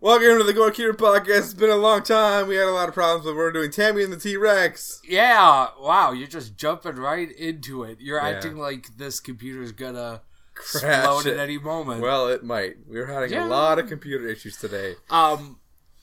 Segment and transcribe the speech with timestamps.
[0.00, 1.38] Welcome to the Go podcast.
[1.38, 2.46] It's been a long time.
[2.46, 5.00] We had a lot of problems, but we're doing Tammy and the T Rex.
[5.04, 7.98] Yeah, wow, you're just jumping right into it.
[8.00, 8.28] You're Yeah.
[8.28, 10.22] acting like this computer's gonna
[10.54, 11.32] Crash explode it.
[11.34, 12.00] at any moment.
[12.00, 12.76] Well, it might.
[12.86, 13.46] We're having Yeah.
[13.46, 14.94] a lot of computer issues today.
[15.10, 15.58] um,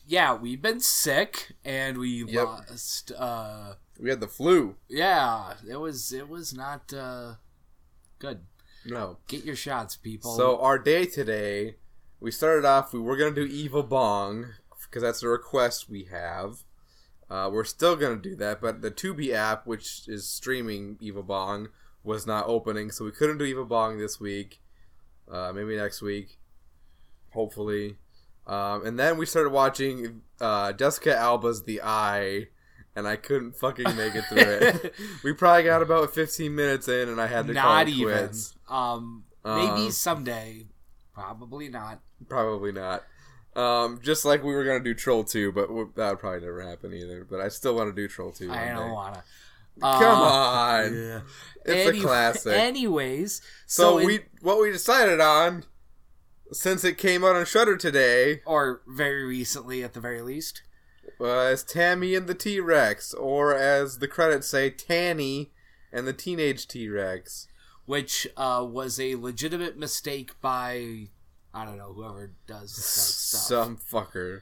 [0.05, 2.45] yeah, we've been sick and we Yep.
[2.45, 3.11] lost.
[3.13, 4.75] Uh, We had the flu.
[4.89, 7.35] yeah, it was it was not uh
[8.19, 8.45] good.
[8.85, 9.19] No.
[9.29, 10.35] Get your shots, people.
[10.35, 11.77] So our day today,
[12.19, 12.93] we started off.
[12.93, 14.47] We were gonna do Evil Bong
[14.83, 16.63] because that's a request we have.
[17.29, 21.69] Uh, we're still gonna do that, but the Tubi app, which is streaming Evil Bong,
[22.03, 24.61] was not opening, so we couldn't do Evil Bong this week.
[25.31, 26.37] Uh, maybe next week,
[27.33, 27.97] hopefully.
[28.45, 32.49] Um, and then we started watching uh, Jessica Alba's The Eye,
[32.95, 34.93] and I couldn't fucking make it through it.
[35.23, 38.13] we probably got about 15 minutes in, and I had to call not it even.
[38.13, 38.55] quits.
[38.69, 40.67] Um, maybe Um, someday.
[41.15, 42.01] Probably not.
[42.29, 43.03] Probably not.
[43.55, 46.61] Um, just like we were gonna do Troll two, but w- that would probably never
[46.61, 47.25] happen either.
[47.27, 48.51] But I still want to do Troll two.
[48.51, 49.23] I don't wanna.
[49.81, 51.21] Come Uh, on, Yeah.
[51.65, 52.53] it's Any- a classic.
[52.53, 55.63] Anyways, so so, in- we what we decided on,
[56.51, 60.61] since it came out on Shudder today, or very recently at the very least.
[61.17, 65.53] was Tammy and the T Rex, or as the credits say, Tanny
[65.93, 67.47] and the Teenage T Rex.
[67.85, 71.07] Which uh, was a legitimate mistake by
[71.53, 73.41] I don't know whoever does that stuff.
[73.41, 74.41] Some fucker.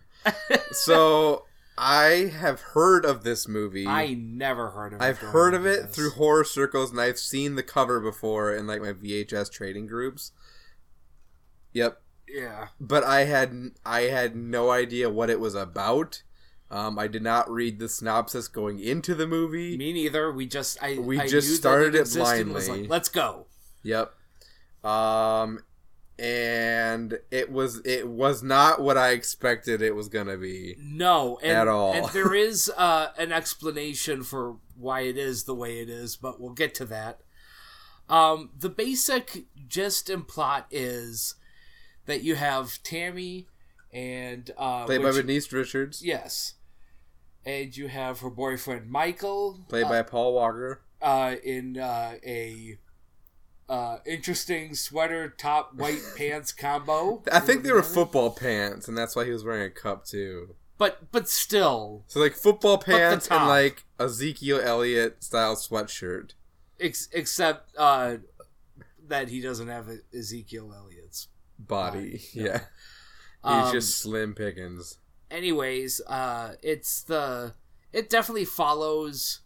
[0.72, 1.46] so
[1.78, 3.88] I have heard of this movie.
[3.88, 5.04] I never heard of it.
[5.04, 5.96] I've heard of it this.
[5.96, 10.32] through horror circles, and I've seen the cover before in like my VHS trading groups.
[11.74, 16.24] Yep, Yeah, but I had I had no idea what it was about.
[16.74, 19.78] Um, I did not read the synopsis going into the movie.
[19.78, 20.32] me neither.
[20.32, 22.68] We just I We I just started it was blindly.
[22.82, 23.46] like, Let's go.
[23.84, 24.12] Yep.
[24.84, 25.60] Um,
[26.18, 30.76] and it was it was not what I expected it was gonna be.
[30.80, 31.94] No, and, At all.
[31.94, 36.40] and there is uh, an explanation for why it is the way it is, but
[36.42, 37.20] we'll get to that.
[38.10, 41.36] Um, the basic gist and plot is
[42.06, 43.48] that you have Tammy
[43.92, 46.04] and uh, Played which- by Denise Richards.
[46.04, 46.56] Yes.
[47.46, 50.82] And you have her boyfriend Michael, Played uh, by Paul Walker.
[51.02, 52.78] uh, in uh, a
[53.68, 57.22] uh, interesting sweater top white pants combo.
[57.32, 60.56] I think they were football pants, and that's why he was wearing a cup too.
[60.78, 66.32] but but still, So like football pants and like Ezekiel Elliott style sweatshirt.
[66.80, 68.18] ex- except uh,
[69.08, 71.28] that he doesn't have Ezekiel Elliott's.
[71.60, 72.12] Body.
[72.12, 72.60] Right, Yeah.
[73.44, 74.98] Um, He's just slim pickings.
[75.34, 77.56] Anyways, uh, it's the
[77.92, 79.42] it definitely follows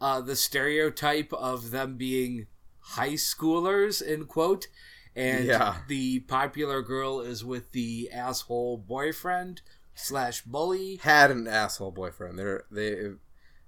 [0.00, 2.46] uh, the stereotype of them being
[2.80, 4.66] high schoolers in quote,
[5.14, 5.78] and Yeah.
[5.88, 9.62] the popular girl is with the asshole boyfriend
[9.94, 10.96] slash bully.
[11.02, 12.38] Had an asshole boyfriend.
[12.38, 13.12] They're they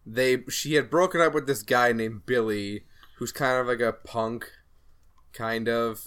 [0.05, 2.85] they she had broken up with this guy named Billy,
[3.17, 4.51] who's kind of like a punk
[5.33, 6.07] kind of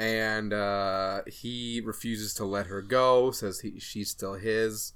[0.00, 3.30] and uh, he refuses to let her go.
[3.30, 4.94] Says he she's still his,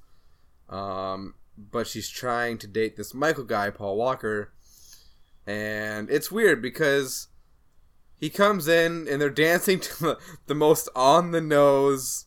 [0.70, 4.54] um, but she's trying to date this Michael guy, Paul Walker,
[5.46, 7.28] and it's weird because
[8.16, 12.24] he comes in and they're dancing to the, the most on the nose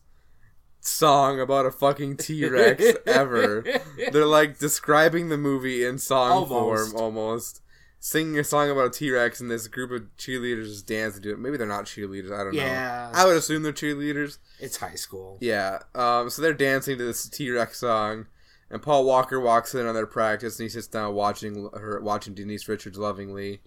[0.80, 3.64] song about a fucking T Rex ever.
[4.12, 6.92] They're like describing the movie in song Almost.
[6.92, 7.60] form almost.
[8.00, 11.32] Singing a song about a T Rex and this group of cheerleaders just dancing to
[11.32, 11.38] it.
[11.38, 13.10] Maybe they're not cheerleaders, I don't Yeah.
[13.12, 13.18] know.
[13.18, 14.38] I would assume they're cheerleaders.
[14.60, 15.36] It's high school.
[15.40, 15.80] Yeah.
[15.96, 18.26] Um, so they're dancing to this T Rex song
[18.70, 22.34] and Paul Walker walks in on their practice and he sits down watching her watching
[22.34, 23.62] Denise Richards lovingly.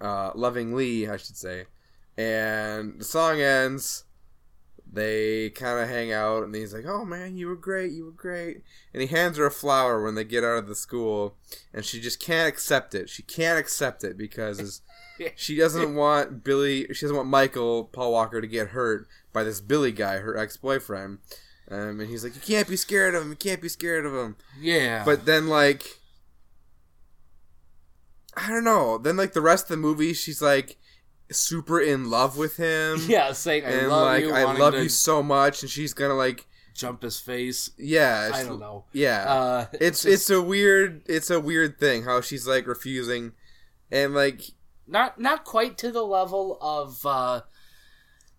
[0.00, 1.66] Uh lovingly, I should say.
[2.18, 4.04] And the song ends.
[4.90, 8.12] They kind of hang out, and he's like, "Oh man, you were great, you were
[8.12, 8.62] great."
[8.94, 11.36] And he hands her a flower when they get out of the school,
[11.74, 13.10] and she just can't accept it.
[13.10, 14.80] She can't accept it because
[15.36, 16.86] she doesn't want Billy.
[16.92, 20.56] She doesn't want Michael Paul Walker to get hurt by this Billy guy, her ex
[20.56, 21.18] boyfriend.
[21.68, 23.30] Um, and he's like, "You can't be scared of him.
[23.30, 25.04] You can't be scared of him." Yeah.
[25.04, 25.98] But then, like,
[28.36, 28.98] I don't know.
[28.98, 30.78] Then, like the rest of the movie, she's like
[31.30, 33.00] super in love with him.
[33.08, 36.14] yeah, saying I and love like you, I love you so much, and she's gonna
[36.14, 37.70] like jump his face.
[37.78, 38.84] yeah, I don't know.
[38.92, 39.24] yeah.
[39.24, 43.32] Uh, it's just it's a weird it's a weird thing how she's like refusing,
[43.90, 44.42] and like
[44.86, 47.42] not not quite to the level of uh,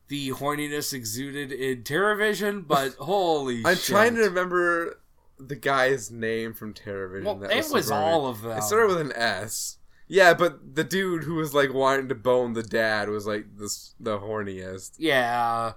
[0.07, 3.86] the horniness exuded in TerrorVision, but holy I'm shit.
[3.86, 5.00] trying to remember
[5.40, 7.24] the guy's name from TerrorVision.
[7.25, 8.57] Well, that it was all of them.
[8.57, 9.77] It started with an S.
[10.07, 13.94] Yeah, but the dude who was like wanting to bone the dad was like this
[14.00, 14.94] the horniest.
[14.98, 15.74] yeah.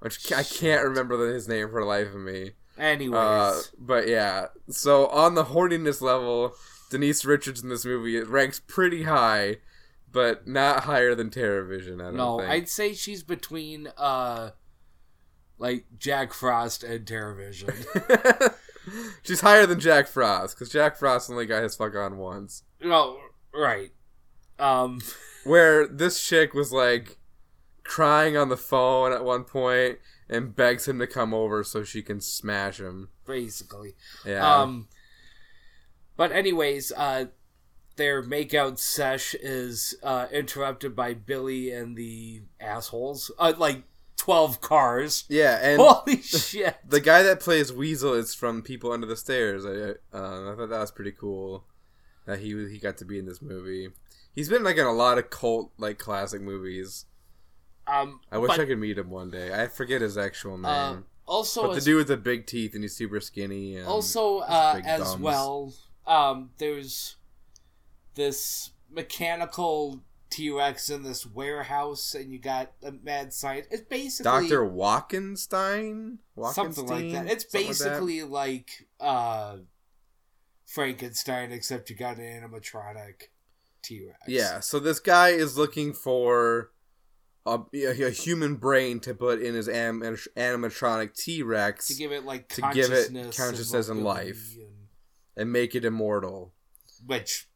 [0.00, 2.52] which I can't remember the- his name for the life of me.
[2.78, 6.54] Anyways, Uh, but yeah, so on the horniness level,
[6.90, 9.58] Denise Richards in this movie it ranks pretty high,
[10.10, 12.00] but not higher than TerrorVision.
[12.00, 12.50] I don't no, think.
[12.50, 14.50] I'd say she's between uh,
[15.58, 18.54] like Jack Frost and TerrorVision.
[19.22, 22.64] She's higher than Jack Frost because Jack Frost only got his fuck on once.
[22.82, 23.16] no,
[23.54, 23.90] right.
[24.58, 25.00] Um,
[25.44, 27.18] Where this chick was like
[27.82, 29.98] crying on the phone at one point
[30.28, 33.08] and begs him to come over so she can smash him.
[33.26, 33.94] basically.
[34.24, 34.60] Yeah.
[34.60, 34.88] Um,
[36.16, 37.26] but anyways, uh,
[37.96, 43.30] their makeout sesh is uh, interrupted by Billy and the assholes.
[43.38, 43.82] Uh, like
[44.16, 45.24] twelve cars.
[45.28, 46.76] yeah, and Holy shit!
[46.88, 49.64] the guy that plays Weasel is from People Under the Stairs.
[49.66, 49.70] I
[50.16, 51.64] uh, I thought that was pretty cool
[52.26, 53.90] that he he got to be in this movie.
[54.34, 57.06] He's been like in a lot of cult like classic movies.
[57.86, 59.52] Um, I wish but, I could meet him one day.
[59.52, 60.64] I forget his actual name.
[60.64, 63.76] Uh, also, but the dude with the big teeth and he's super skinny.
[63.76, 65.20] And also uh, as thumbs.
[65.20, 65.74] well,
[66.06, 67.16] um, there's
[68.14, 73.72] this mechanical T Rex in this warehouse, and you got a mad scientist.
[73.72, 76.18] It's basically Doctor Walkenstein,
[76.52, 77.26] something like that.
[77.30, 77.92] It's Something like that?
[77.92, 79.58] basically like, uh,
[80.74, 83.28] Frankenstein, except you got an animatronic
[83.82, 84.18] T Rex.
[84.26, 86.70] Yeah, so this guy is looking for
[87.46, 92.24] a, a human brain to put in his anim- animatronic T Rex to give it
[92.24, 94.54] like To give it consciousness, consciousness and life.
[94.56, 94.70] and-
[95.36, 96.54] and make it immortal.
[97.04, 97.48] which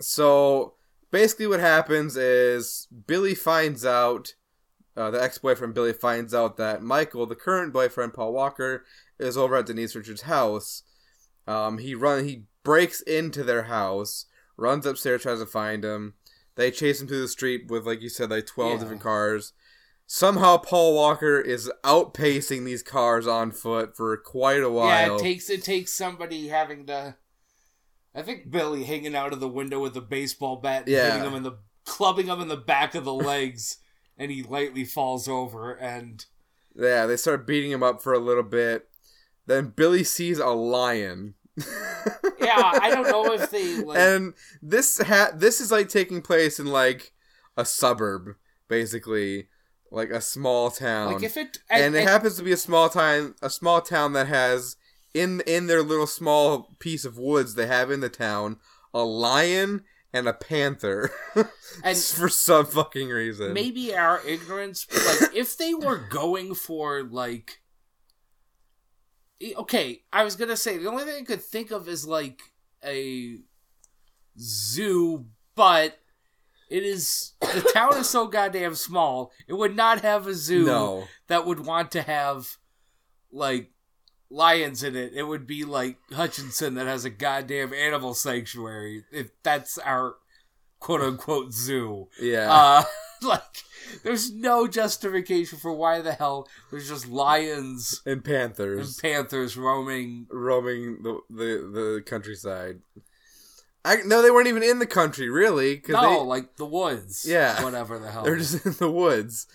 [0.00, 0.74] So
[1.12, 4.34] basically, what happens is Billy finds out.
[4.96, 8.84] Uh, the ex-boyfriend Billy finds out that Michael, the current boyfriend Paul Walker,
[9.20, 10.82] is over at Denise Richards' house.
[11.48, 16.14] Um, he run he breaks into their house, runs upstairs, tries to find him.
[16.56, 18.78] They chase him through the street with, like you said, like twelve Yeah.
[18.80, 19.52] different cars.
[20.06, 24.88] Somehow, Paul Walker is outpacing these cars on foot for quite a while.
[24.88, 27.16] Yeah, it takes it takes somebody having to.
[28.14, 31.12] I think Billy hanging out of the window with a baseball bat, and Yeah.
[31.12, 33.78] hitting him in the clubbing him in the back of the legs,
[34.16, 35.72] and he lightly falls over.
[35.74, 36.24] And
[36.74, 38.88] Yeah, they start beating him up for a little bit.
[39.48, 41.34] Then Billy sees a lion.
[42.38, 43.98] yeah, I don't know if they like.
[43.98, 47.12] and this ha- this is like taking place in like
[47.56, 48.36] a suburb,
[48.68, 49.48] basically,
[49.90, 51.14] like a small town.
[51.14, 54.28] like if it and it happens to be a small town, a small town that
[54.28, 54.76] has
[55.14, 58.58] in in their little small piece of woods they have in the town
[58.94, 61.10] a lion and a panther
[61.84, 63.52] And- for some fucking reason.
[63.52, 67.62] maybe our ignorance, but like if they were going for like.
[69.56, 72.40] Okay, I was gonna say the only thing I could think of is like
[72.84, 73.38] a
[74.38, 75.98] zoo, but
[76.70, 79.32] it is the town is so goddamn small.
[79.46, 81.04] It would not have a zoo No.
[81.28, 82.56] that would want to have
[83.32, 83.70] like
[84.30, 85.12] lions in it.
[85.14, 89.04] It would be like Hutchinson that has a goddamn animal sanctuary.
[89.12, 90.16] If that's our
[90.80, 92.08] quote unquote zoo.
[92.20, 92.52] Yeah.
[92.52, 92.82] Uh
[93.22, 93.42] like
[94.02, 99.56] there's no justification for why the hell there's just lions and panthers and panthers.
[99.56, 102.80] roaming roaming the the, the countryside.
[103.84, 105.78] I no, they weren't even in the country really.
[105.78, 107.62] Cause no like the woods Yeah.
[107.62, 109.46] whatever the hell they, they're just in the woods.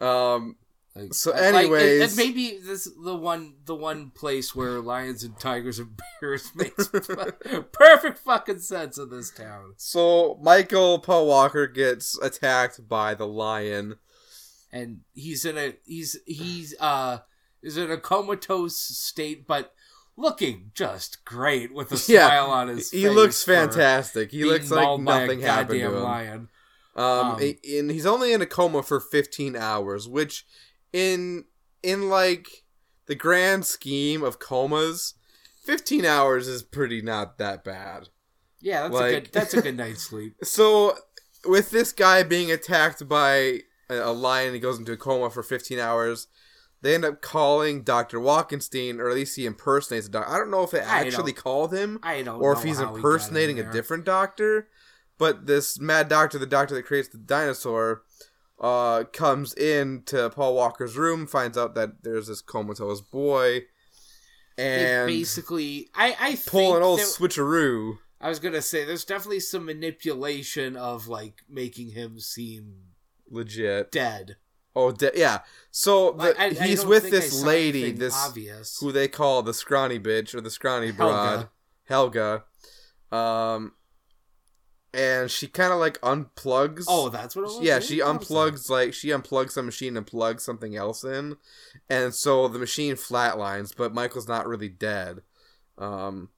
[0.00, 0.56] Um,
[0.96, 5.22] Like, so like, it- anyways- it, maybe this the one the one place where lions
[5.24, 6.88] and tigers and bears makes
[7.72, 13.96] perfect fucking sense in this town so Michael Paul Walker gets attacked by the lion.
[14.72, 17.18] and he's in a he's he's uh
[17.62, 19.72] is in a comatose state but
[20.16, 24.30] looking just great with a Yeah, smile on his He looks fantastic.
[24.30, 26.02] He looks like mauled by a nothing happened to him.
[26.02, 26.48] lion
[26.96, 30.46] Um, Um, and he's only in a coma for 15 hours, which
[30.92, 31.44] in
[31.82, 32.64] in like
[33.06, 35.14] the grand scheme of comas,
[35.64, 38.08] 15 hours is pretty not that bad.
[38.60, 40.96] yeah that's a good that's a good night's sleep So
[41.44, 45.78] with this guy being attacked by a, lion, he goes into a coma for 15
[45.78, 46.26] hours.
[46.82, 48.18] They end up calling Dr.
[48.18, 50.28] Walkenstein, or at least he impersonates a doctor.
[50.32, 52.00] I don't know if they actually called him
[52.42, 54.68] or if he's how he impersonating a different doctor.
[55.18, 58.02] But this mad doctor, the doctor that creates the dinosaur,
[58.60, 63.62] uh, comes in to Paul Walker's room, finds out that there's this comatose boy,
[64.56, 67.98] They and basically I I pull think an old there- switcheroo.
[68.20, 72.74] I was gonna say there's definitely some manipulation of like making him seem
[73.30, 73.90] Legit.
[73.92, 74.36] dead.
[74.74, 75.40] Oh, de- yeah.
[75.70, 78.78] So the, I- I he's don't with this lady, this obvious.
[78.80, 81.48] who they call the scrawny bitch or the scrawny broad,
[81.84, 82.44] Helga.
[83.12, 83.72] Um,
[84.96, 86.84] and she kind of like unplugs.
[86.88, 87.60] Oh, that's what it was.
[87.62, 91.36] yeah, she unplugs like she unplugs the machine and plugs something else in,
[91.90, 93.72] and so the machine flatlines.
[93.76, 95.20] But Michael's not really dead,
[95.78, 96.30] um,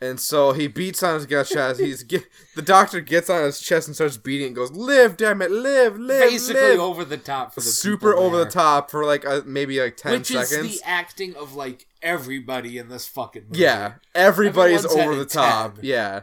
[0.00, 1.80] and so he beats on his gut chest.
[1.84, 4.48] He's get, the doctor gets on his chest and starts beating.
[4.48, 6.80] and Goes, live, damn it, live, live, Basically live.
[6.80, 10.12] over the top for the super over the top for like uh, maybe like ten
[10.12, 10.52] Which seconds.
[10.74, 13.60] is the acting of like everybody in this fucking movie.
[13.60, 15.76] Yeah, everybody's Everyone's over the top.
[15.76, 15.84] 10.
[15.84, 16.20] Yeah.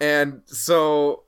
[0.00, 1.24] And so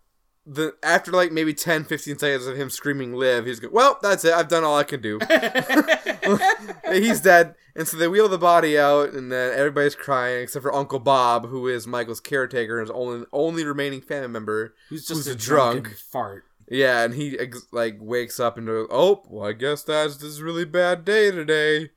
[0.46, 4.24] the after like maybe 10 15 seconds of him screaming live, he's going "Well, that's
[4.24, 4.32] it.
[4.32, 5.18] I've done all I can do."
[6.92, 7.54] he's dead.
[7.74, 11.48] And so they wheel the body out and then everybody's crying except for Uncle Bob,
[11.48, 14.74] who is Michael's caretaker and his only only remaining family member.
[14.88, 15.98] Who's just Who's a a drunk drunk.
[15.98, 16.44] fart.
[16.70, 17.38] Yeah, and he
[17.72, 21.90] like wakes up and goes, "Oh, well, I guess that's this really bad day today."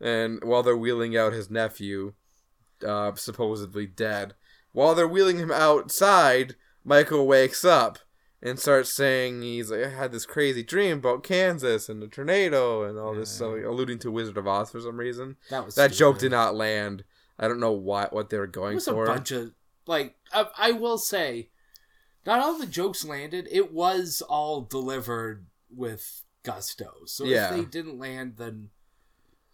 [0.00, 2.14] And while they're wheeling out his nephew,
[2.84, 4.34] uh, supposedly dead,
[4.72, 7.98] while they're wheeling him outside, Michael wakes up
[8.42, 12.84] and starts saying he's like, "I had this crazy dream about Kansas and the tornado
[12.84, 13.36] and all this Yeah.
[13.36, 15.36] stuff," alluding to Wizard of Oz for some reason.
[15.50, 17.04] That was That joke did not land.
[17.38, 19.06] I don't know why what they were going It was a for.
[19.06, 19.52] bunch of
[19.86, 21.50] like I, I will say,
[22.24, 23.48] not all the jokes landed.
[23.50, 27.04] It was all delivered with gusto.
[27.06, 27.50] So Yeah.
[27.50, 28.70] if they didn't land, then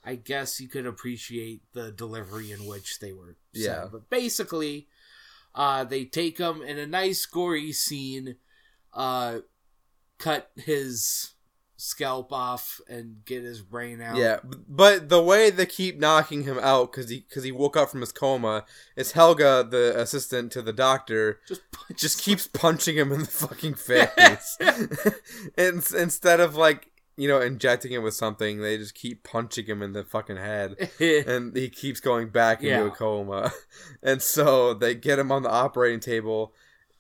[0.04, 3.37] I guess you could appreciate the delivery in which they were.
[3.54, 3.62] Said.
[3.62, 3.88] Yeah.
[3.90, 4.88] But basically,
[5.56, 8.36] uh, they take him in a nice gory scene,
[8.92, 9.38] uh,
[10.18, 11.32] cut his
[11.78, 14.16] scalp off and get his brain out.
[14.16, 17.88] Yeah, but the way they keep knocking him out because he because he woke up
[17.88, 21.62] from his coma is Helga, the assistant to the doctor, just
[21.96, 24.58] just keeps punching him in the fucking face.
[25.56, 29.82] and instead of like you know injecting him with something, they just keep punching him
[29.82, 32.87] in the fucking head, and he keeps going back into Yeah.
[32.87, 33.52] a coma.
[34.02, 36.52] And so they get him on the operating table.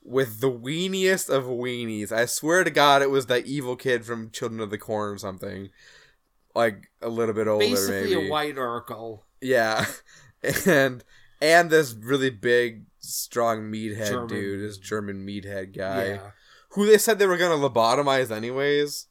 [0.08, 4.30] With the weeniest of weenies, I swear to God, it was that evil kid from
[4.30, 5.70] Children of the Corn or something,
[6.54, 8.28] like a little bit older, basically maybe.
[8.28, 9.22] a white Urkel.
[9.40, 9.84] Yeah,
[10.66, 11.02] and
[11.40, 14.28] and this really big, strong meathead German.
[14.28, 16.30] dude, this German meathead guy, Yeah.
[16.70, 19.08] who they said they were gonna lobotomize anyways.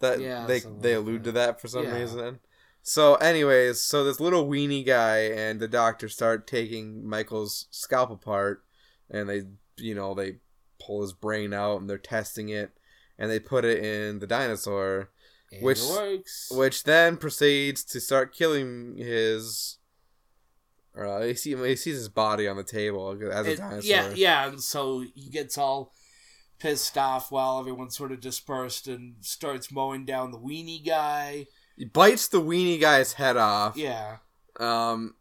[0.00, 1.46] That Yeah, they they like allude to that.
[1.46, 1.98] that for some Yeah.
[1.98, 2.40] reason.
[2.84, 8.64] So, anyways, so this little weenie guy and the doctor start taking Michael's scalp apart,
[9.08, 9.42] and they,
[9.76, 10.38] you know, they
[10.84, 12.72] pull his brain out and they're testing it,
[13.18, 15.10] and they put it in the dinosaur,
[15.52, 16.48] And Which- works.
[16.50, 19.76] which then proceeds to start killing his.
[20.98, 23.82] Uh, he, see, he sees his body on the table as a It- dinosaur.
[23.90, 25.92] yeah, yeah, and so he gets all
[26.62, 31.46] pissed off while everyone's sort of dispersed and starts mowing down the weenie guy.
[31.76, 33.76] He bites the weenie guy's head off.
[33.76, 34.18] Yeah,
[34.60, 35.16] Um,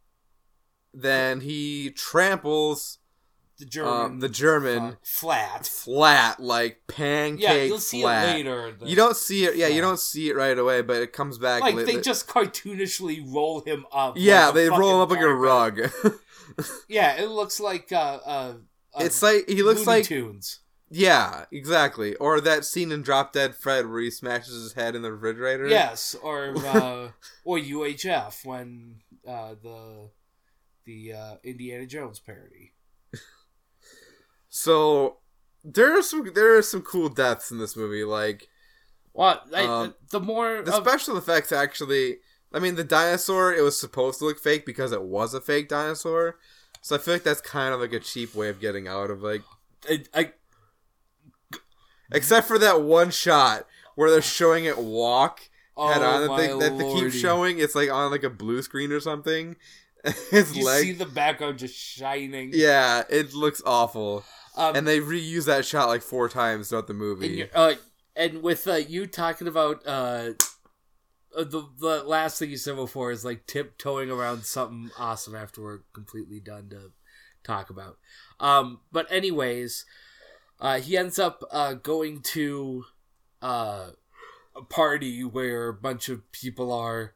[0.93, 2.99] then he tramples
[3.57, 3.93] the German.
[3.93, 5.65] um, the German uh, flat.
[5.65, 8.29] flat, like pancake Yeah, you'll see flat.
[8.29, 8.73] it later.
[8.85, 9.55] You don't see it.
[9.55, 11.61] Yeah, you don't see it right away, but it comes back.
[11.61, 14.15] like li- they just cartoonishly roll him up.
[14.17, 15.79] yeah, like they roll him up like a rug.
[16.89, 18.53] Yeah, it looks like uh, uh,
[18.93, 20.59] uh it's like he looks Looney like Tunes.
[20.93, 22.15] Yeah, exactly.
[22.15, 25.67] Or that scene in Drop Dead Fred where he smashes his head in the refrigerator.
[25.67, 27.07] Yes, or uh,
[27.45, 30.09] or UHF when uh, the
[30.85, 32.73] the uh, Indiana Jones parody.
[34.49, 35.17] So
[35.63, 38.03] there are some there are some cool deaths in this movie.
[38.03, 38.47] Like
[39.13, 42.17] Well, I, Um, the more the of- special effects actually.
[42.53, 45.69] I mean, the dinosaur it was supposed to look fake because it was a fake
[45.69, 46.37] dinosaur.
[46.81, 49.21] So I feel like that's kind of like a cheap way of getting out of
[49.23, 49.41] like,
[49.89, 50.31] I, I,
[52.11, 55.41] except for that one shot where they're showing it walk
[55.77, 57.59] head oh on that my they, that they keep showing.
[57.59, 59.55] It's like on like a blue screen or something.
[60.31, 62.51] His You leg, see the background just shining.
[62.53, 64.23] yeah, it looks awful.
[64.57, 67.41] um, And they reuse that shot like four times throughout the movie.
[67.41, 67.73] and, uh,
[68.15, 70.31] and with uh, you talking about uh,
[71.37, 75.61] uh, the the last thing you said before is like tiptoeing around something awesome after
[75.61, 76.91] we're completely done to
[77.43, 77.97] talk about.
[78.39, 79.85] Um, but anyways,
[80.61, 82.85] uh, he ends up uh, going to
[83.41, 83.87] uh,
[84.55, 87.15] a party where a bunch of people are,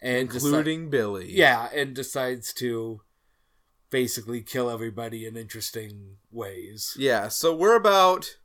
[0.00, 1.32] and deci- including Billy.
[1.32, 3.00] yeah, and decides to
[3.90, 6.94] basically kill everybody in interesting ways.
[6.98, 8.36] Yeah, so we're about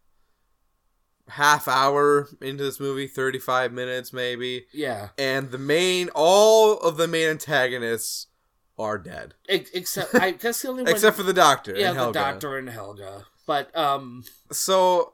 [1.30, 7.08] half hour into this movie, 35 minutes maybe, Yeah, and the main all of the
[7.08, 8.28] main antagonists
[8.78, 9.34] are dead.
[9.48, 12.20] Except I guess the only one, Except for the doctor yeah, and the Helga.
[12.20, 13.26] doctor and Helga.
[13.48, 15.14] But um, So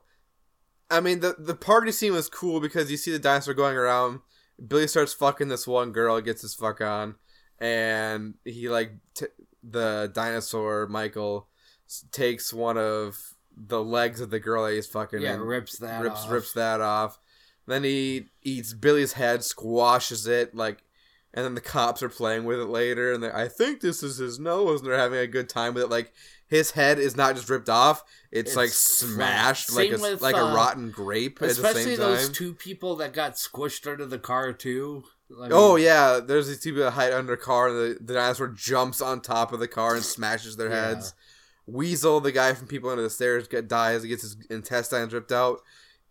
[0.89, 4.19] I mean the the party scene was cool because you see the dinosaur going around,
[4.65, 7.15] Billy starts fucking this one girl, gets his fuck on,
[7.59, 9.27] and he like t-
[9.63, 11.47] the dinosaur Michael
[12.11, 13.17] takes one of
[13.55, 15.21] the legs of the girl that he's fucking.
[15.21, 16.31] Yeah, and rips that rips off.
[16.31, 17.19] rips that off.
[17.65, 20.83] Then he eats Billy's head, squashes it like,
[21.33, 24.39] and then the cops are playing with it later, and I think this is his
[24.39, 25.89] nose, and they're having a good time with it.
[25.89, 26.13] Like
[26.47, 30.35] his head is not just ripped off; it's, It's like smashed like a, with, like
[30.35, 34.19] uh, a rotten grape at the Especially those two people that got squished under the
[34.19, 35.03] car too.
[35.41, 38.13] I Oh yeah, there's these two people that hide under a car, and the, the
[38.13, 40.89] dinosaur jumps on top of the car and smashes their Yeah.
[40.89, 41.13] heads.
[41.65, 44.01] Weasel, the guy from People Under the Stairs, get dies.
[44.01, 45.61] He gets his intestines ripped out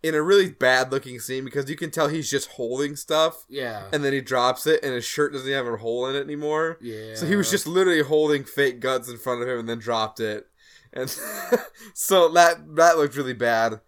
[0.03, 3.87] in a really bad looking scene because you can tell he's just holding stuff, Yeah.
[3.91, 6.77] and then he drops it, and his shirt doesn't have a hole in it anymore.
[6.81, 7.15] Yeah.
[7.15, 10.19] So he was just literally holding fake guts in front of him, and then dropped
[10.19, 10.47] it,
[10.93, 11.09] and
[11.93, 13.81] so that that looked really bad.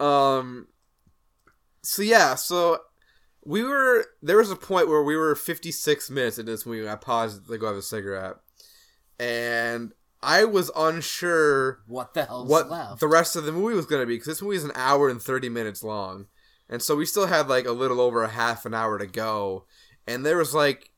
[0.00, 0.68] Um.
[1.82, 2.78] So yeah, so
[3.44, 6.88] we were there was a point where we were 56 minutes into this movie.
[6.88, 8.36] I paused to go have a cigarette,
[9.18, 13.00] and I was unsure what the hell what left.
[13.00, 15.08] the rest of the movie was going to be because this movie is an hour
[15.08, 16.26] and 30 minutes long,
[16.68, 19.64] and so we still had like a little over a half an hour to go,
[20.06, 20.90] and there was like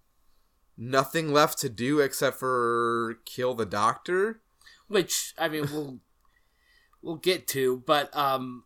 [0.76, 4.40] nothing left to do except for kill the doctor.
[4.88, 6.00] Which I mean we'll
[7.02, 8.64] we'll get to, but um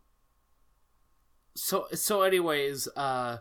[1.54, 3.38] so so anyways, uh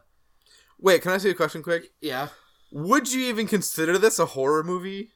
[0.78, 1.92] Wait, can I ask you a question quick?
[2.02, 2.28] yeah.
[2.72, 5.12] Would you even consider this a horror movie?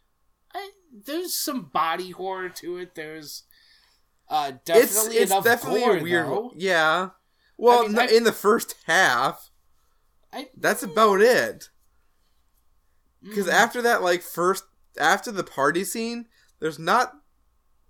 [0.91, 2.95] There's some body horror to it.
[2.95, 3.43] There's
[4.29, 6.25] uh It's definitely it's enough definitely gore, a weird.
[6.27, 6.51] though.
[6.55, 7.09] Yeah.
[7.57, 9.49] Well, I mean, no- I- in the first half,
[10.31, 11.69] I, that's about it.
[13.21, 13.51] Because Mm.
[13.53, 14.63] after that, like first
[14.97, 16.27] after the party scene,
[16.59, 17.13] there's not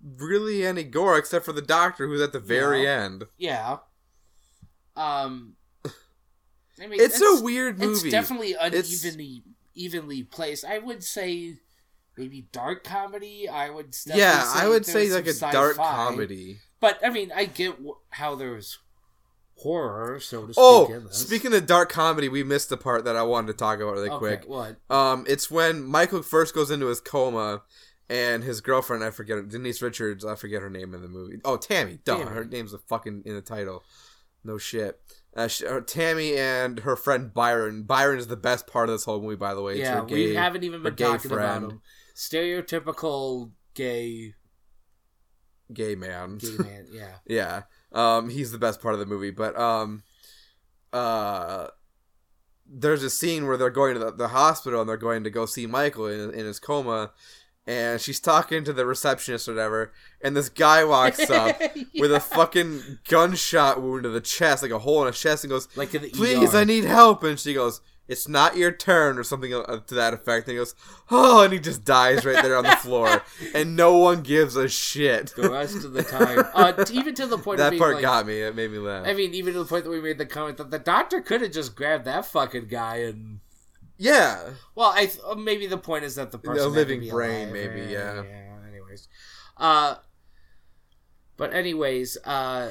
[0.02, 3.02] really any gore except for the doctor who's at the very Yeah.
[3.04, 3.24] end.
[3.38, 3.76] yeah.
[4.96, 5.56] Um
[6.82, 7.92] I mean It's, a weird movie.
[8.08, 9.42] It's definitely It's- unevenly
[9.74, 10.64] evenly placed.
[10.64, 11.58] I would say
[12.20, 13.48] maybe dark comedy.
[13.48, 16.58] I would yeah, I would say like a dark comedy.
[16.78, 17.74] But I mean, I get
[18.10, 18.78] how there's
[19.56, 20.62] horror, so to speak.
[20.62, 23.94] Oh, speaking of dark comedy, we missed the part that I wanted to talk about
[23.94, 24.44] really okay, quick.
[24.46, 24.76] What?
[24.88, 27.62] Um, it's when Michael first goes into his coma,
[28.10, 31.38] and his girlfriend, I forget her, Denise Richards, I forget her name in the movie.
[31.44, 32.30] Oh, Tammy, duh, Tammy.
[32.30, 33.84] her name's a fucking in the title.
[34.42, 35.00] No shit.
[35.36, 37.84] Uh, she, uh, Tammy and her friend Byron.
[37.84, 39.78] Byron is the best part of this whole movie, by the way.
[39.78, 41.64] Yeah, her gay, we haven't even been talking friend.
[41.64, 41.80] about him.
[42.20, 44.34] Stereotypical gay
[45.72, 46.36] gay man.
[46.36, 46.86] gay man.
[46.92, 47.14] Yeah.
[47.26, 49.30] yeah, um, he's the best part of the movie.
[49.30, 50.02] But um,
[50.92, 51.68] uh,
[52.66, 55.46] there's a scene where they're going to the, the hospital and they're going to go
[55.46, 57.12] see Michael in, in his coma,
[57.66, 61.58] and she's talking to the receptionist or whatever, and this guy walks up
[61.98, 65.50] with a fucking gunshot wound to the chest, like a hole in his chest, and
[65.50, 66.58] goes, like "Please, ER.
[66.58, 70.12] I need help." And she goes, "It's not your turn," or something uh, to that
[70.12, 70.46] effect.
[70.48, 70.74] And he goes,
[71.10, 73.22] "Oh," and he just dies right there on the floor,
[73.54, 75.32] and no one gives a shit.
[75.36, 76.44] the rest of the time.
[76.54, 78.40] Uh, even to the point of that being part like, got me.
[78.40, 79.06] It made me laugh.
[79.06, 81.40] I mean, even to the point that we made the comment that the doctor could
[81.40, 83.40] have just grabbed that fucking guy and.
[83.96, 87.48] yeah, Well, I th- uh, maybe the point is that the person to living brain,
[87.48, 87.52] alive.
[87.52, 88.22] maybe, yeah.
[88.22, 88.56] Yeah.
[88.68, 89.08] Anyways,
[89.56, 89.94] uh,
[91.36, 92.70] but anyways, uh,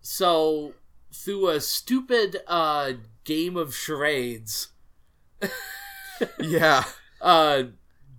[0.00, 0.74] so
[1.12, 2.92] through a stupid uh
[3.26, 4.68] game of charades,
[6.40, 6.84] yeah.
[7.20, 7.64] uh,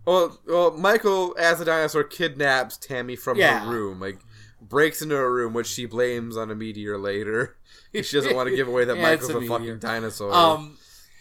[0.06, 3.66] Well, well, Michael as a dinosaur kidnaps Tammy from Yeah.
[3.66, 4.20] her room, like
[4.62, 7.56] breaks into her room, which she blames on a meteor later.
[7.94, 10.32] She doesn't want to give away that Yeah, Michael's a a, fucking dinosaur.
[10.32, 10.78] um,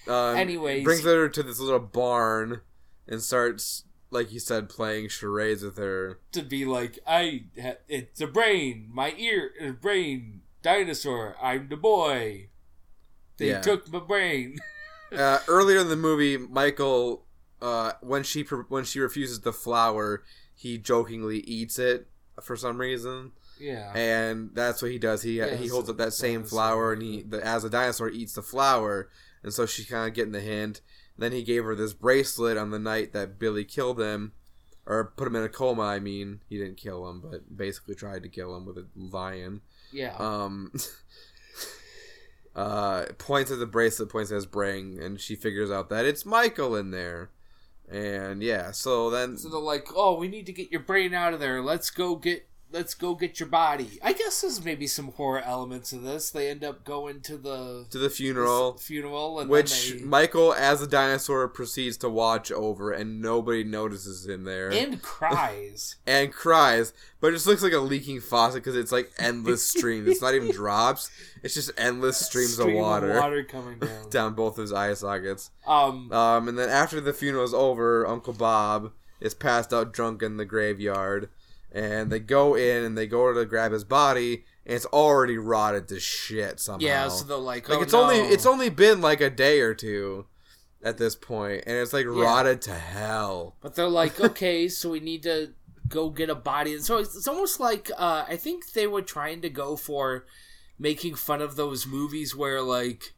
[0.06, 0.84] Um, anyways.
[0.84, 2.60] brings her to this little barn
[3.08, 6.18] and starts, like you said, playing charades with her.
[6.32, 11.36] to be like, I, ha- it's a brain, my ear, a brain, dinosaur.
[11.40, 12.48] I'm the boy.
[13.38, 13.60] They Yeah.
[13.60, 14.58] took my brain.
[15.16, 17.24] Uh, earlier in the movie, Michael,
[17.62, 22.08] uh, when she when she refuses the flower, he jokingly eats it
[22.42, 23.30] for some reason.
[23.60, 23.92] yeah.
[23.94, 25.22] and that's what he does.
[25.22, 28.32] He Yeah, he holds up that same flower, and he the, as a dinosaur eats
[28.32, 29.08] the flower,
[29.44, 30.80] and so she's kind of getting the hint.
[31.16, 34.32] Then he gave her this bracelet on the night that Billy killed him,
[34.86, 35.82] or put him in a coma.
[35.82, 39.60] I mean, he didn't kill him, but basically tried to kill him with a lion.
[39.92, 40.16] yeah.
[40.18, 40.72] Um,
[42.56, 46.24] uh, points at the bracelet, points at his brain, and she figures out that it's
[46.24, 47.30] Michael in there.
[47.88, 51.34] And yeah, so then So they're like, "Oh, we need to get your brain out
[51.34, 51.62] of there.
[51.62, 55.92] Let's go get let's go get your body." I guess there's maybe some horror elements
[55.92, 56.30] of this.
[56.30, 58.76] They end up going to the to the funeral.
[58.78, 64.26] funeral, and which then Michael, as a dinosaur, proceeds to watch over, and nobody notices
[64.26, 65.96] him there, and cries.
[66.06, 66.92] and cries.
[67.20, 70.08] But it just looks like a leaking faucet because it's like endless streams.
[70.08, 71.10] It's not even drops;
[71.42, 74.10] it's just endless streams Stream of water water coming down.
[74.10, 75.50] down both his eye sockets.
[75.66, 80.22] Um, Um, and then after the funeral is over, Uncle Bob is passed out drunk
[80.22, 81.30] in the graveyard,
[81.76, 85.86] and they go in and they go to grab his body, and it's already rotted
[85.88, 86.86] to shit somehow.
[86.86, 89.74] Yeah, so they're like, like oh, it's only it's only been like a day or
[89.74, 90.24] two
[90.82, 93.56] at this point, and it's like rotted to hell.
[93.60, 95.52] But they're like, okay, so we need to
[95.86, 96.72] go get a body.
[96.72, 100.24] And so it's, it's almost like uh, I think they were trying to go for
[100.78, 103.12] making fun of those movies where like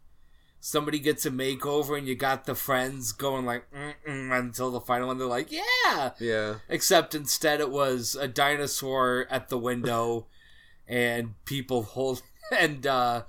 [0.61, 3.67] somebody gets a makeover and you got the friends going like
[4.07, 5.19] until the final one.
[5.19, 6.11] They're like, yeah.
[6.19, 10.27] Yeah, Except instead it was a dinosaur at the window
[10.89, 12.23] and people hold
[12.59, 13.23] and uh,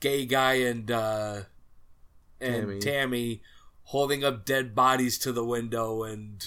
[0.00, 1.42] gay guy and uh,
[2.40, 2.78] and Tammy.
[2.80, 3.42] Tammy
[3.84, 6.42] holding up dead bodies to the window and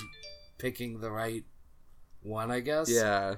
[0.57, 1.43] picking the right
[2.21, 2.89] one, I guess.
[2.89, 3.35] yeah.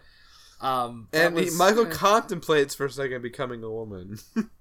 [0.62, 4.20] Um, And he, Michael eh, contemplates for a second becoming a woman,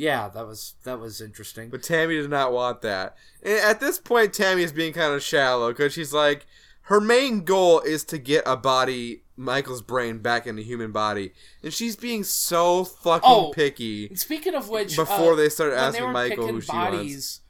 [0.00, 1.68] yeah, that was that was interesting.
[1.68, 3.16] but Tammy did not want that.
[3.42, 6.46] And at this point, Tammy is being kind of shallow because she's like,
[6.82, 11.32] her main goal is to get a body, Michael's brain, back in a human body,
[11.62, 14.14] and she's being so fucking Oh, picky.
[14.14, 16.90] Speaking of which, Before uh, they started asking they Michael who she was.
[16.90, 17.40] bodies,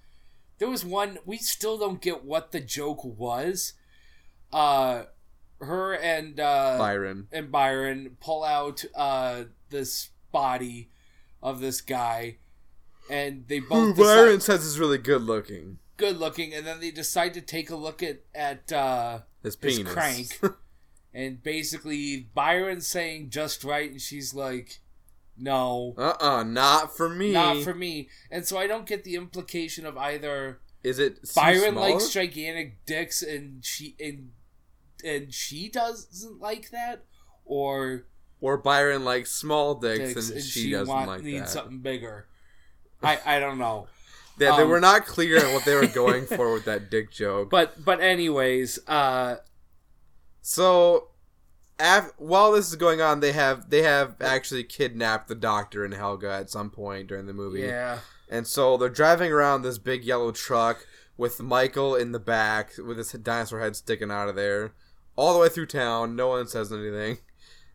[0.58, 3.74] there was one we still don't get what the joke was.
[4.52, 5.04] Uh,
[5.60, 7.28] her and uh, Byron.
[7.30, 10.90] and Byron pull out uh this body
[11.42, 12.36] of this guy,
[13.10, 15.78] and they Who both decide, Byron says is really good looking.
[15.96, 19.76] good looking, and then they decide to take a look at at uh, His his
[19.78, 19.92] penis.
[19.92, 20.40] crank,
[21.14, 24.80] and basically Byron's saying just right, and she's like,
[25.36, 25.94] no.
[25.98, 27.32] uh uh not for me.
[27.32, 31.72] Not for me, and so I don't get the implication of either Is it Byron
[31.72, 31.90] small?
[31.90, 34.30] likes gigantic dicks and she and
[35.04, 37.04] and she doesn't like that,
[37.44, 38.06] or
[38.40, 41.48] or Byron likes small dicks, dicks and, and she, she, doesn't want like needs that.
[41.48, 42.26] something bigger.
[43.02, 43.86] I I don't know,
[44.38, 47.10] Yeah, they um, were not clear on what they were going for with that dick
[47.10, 47.50] joke.
[47.56, 49.36] but but anyways, uh,
[50.42, 51.08] So,
[51.78, 55.94] af- while this is going on, they have they have actually kidnapped the doctor and
[55.94, 57.60] Helga at some point during the movie.
[57.60, 60.86] yeah, And so they're driving around this big yellow truck
[61.16, 64.72] with Michael in the back with his dinosaur head sticking out of there,
[65.16, 66.16] all the way through town.
[66.16, 67.18] No one says anything.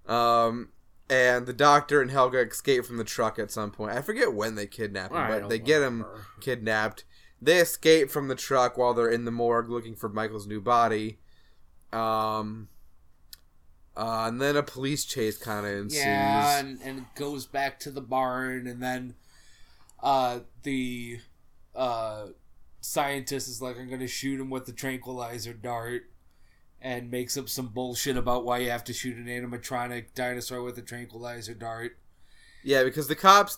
[0.07, 0.69] Um,
[1.09, 3.91] and the doctor and Helga escape from the truck at some point.
[3.95, 6.25] I forget when they kidnap him, I but they get him remember.
[6.41, 7.03] kidnapped.
[7.41, 11.19] They escape from the truck while they're in the morgue looking for Michael's new body.
[11.93, 12.69] Um,
[13.95, 16.03] uh, and then a police chase kind of ensues.
[16.03, 19.15] yeah, and and it goes back to the barn, and then
[20.03, 21.19] uh the
[21.75, 22.27] uh
[22.81, 26.03] scientist is like, I'm gonna shoot him with the tranquilizer dart.
[26.85, 30.77] And makes up some bullshit about why you have to shoot an animatronic dinosaur with
[30.77, 31.97] a tranquilizer dart.
[32.63, 33.57] Yeah, because the cops,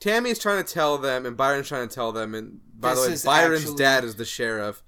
[0.00, 3.28] Tammy's trying to tell them, and Byron's trying to tell them, and by This the
[3.30, 4.82] way, Byron's actually- dad is the sheriff.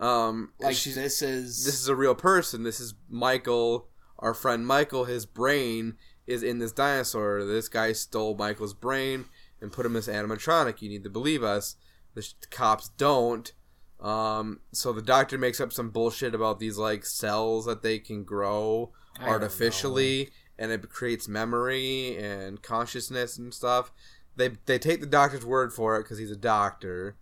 [0.00, 2.62] Um, Like she's, this is this is a real person.
[2.62, 5.04] This is Michael, our friend Michael.
[5.04, 7.44] His brain is in this dinosaur.
[7.44, 9.26] This guy stole Michael's brain
[9.60, 10.80] and put him as animatronic.
[10.80, 11.76] You need to believe us.
[12.14, 13.52] The sh- cops don't.
[14.00, 18.24] Um, so the doctor makes up some bullshit about these like cells that they can
[18.24, 23.92] grow I artificially, and it creates memory and consciousness and stuff.
[24.36, 27.16] They they take the doctor's word for it because he's a doctor.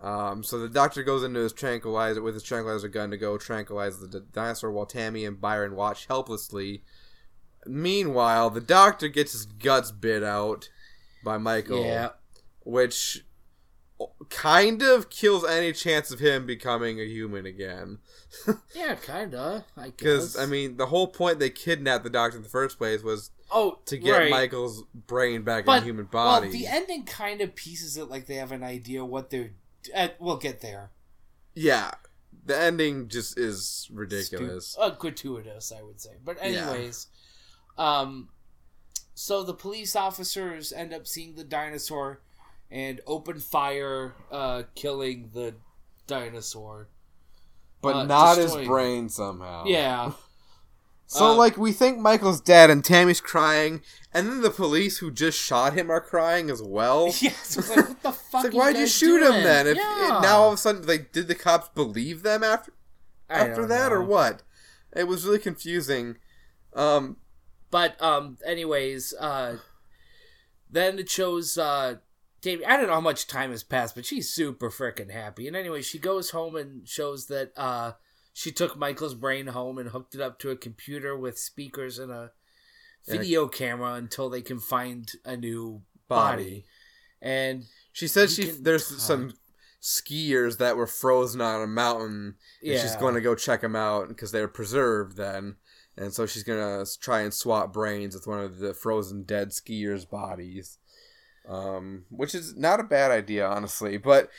[0.00, 4.00] Um, so the doctor goes into his tranquilizer with his tranquilizer gun to go tranquilize
[4.00, 6.82] the d- dinosaur while Tammy and Byron watch helplessly.
[7.66, 10.70] Meanwhile, the doctor gets his guts bit out
[11.24, 12.08] by Michael, yeah.
[12.64, 13.24] which
[14.28, 17.98] kind of kills any chance of him becoming a human again.
[18.74, 19.64] Yeah, kinda.
[19.76, 19.92] I guess.
[19.96, 23.30] Because I mean, the whole point they kidnapped the doctor in the first place was
[23.50, 24.30] oh, to get right.
[24.30, 26.46] Michael's brain back in but a human body.
[26.46, 29.50] Well, the ending kind of pieces it like they have an idea what they're.
[29.94, 30.90] Uh, we'll get there.
[31.54, 31.92] yeah,
[32.44, 34.68] the ending just is ridiculous.
[34.68, 36.12] Stu- uh, gratuitous, I would say.
[36.24, 37.08] But anyways,
[37.78, 38.28] um,
[39.14, 42.20] so the police officers end up seeing the dinosaur
[42.72, 45.54] and open fire, uh, killing the
[46.06, 46.88] dinosaur.
[47.82, 49.64] but uh, not his brain somehow.
[49.66, 50.12] Yeah,
[51.12, 53.82] So Uh, like we think Michael's dead and Tammy's crying,
[54.14, 57.12] and then the police who just shot him are crying as well.
[57.20, 57.32] yeah.
[57.32, 58.44] So like, what the fuck?
[58.46, 59.34] It's like why'd you shoot doing?
[59.34, 59.66] him then?
[59.66, 60.20] If yeah.
[60.22, 62.72] now all of a sudden like did the cops believe them after
[63.28, 64.42] after that or what?
[64.96, 66.16] It was really confusing.
[66.74, 67.18] Um
[67.70, 69.58] But um, anyways, uh,
[70.70, 71.96] then it shows uh,
[72.42, 72.66] Davy.
[72.66, 75.46] I don't know how much time has passed, but she's super freaking happy.
[75.46, 77.92] And anyway, she goes home and shows that uh,
[78.34, 82.10] she took Michael's brain home and hooked it up to a computer with speakers and
[82.12, 82.32] a
[83.06, 86.42] And a- video camera until they can find a new body.
[86.42, 86.64] body.
[87.22, 89.34] And She says she there's some
[89.80, 93.76] skiers that were frozen on a mountain, and yeah, she's going to go check them
[93.76, 95.56] out because they're preserved then.
[95.96, 100.08] and so she's gonna try and swap brains with one of the frozen dead skiers'
[100.08, 100.78] bodies.
[101.48, 104.30] Um, which is not a bad idea, honestly, but